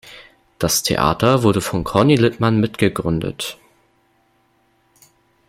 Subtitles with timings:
[0.57, 3.59] Das Theater wurde von Corny Littmann mitgegründet.